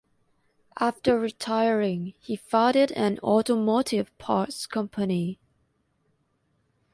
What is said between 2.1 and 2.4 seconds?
he